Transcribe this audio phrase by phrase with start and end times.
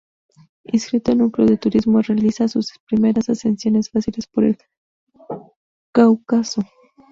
[0.63, 4.57] Inscrito en un club de turismo, realiza sus primeras ascensiones fáciles por el
[5.93, 6.63] Cáucaso.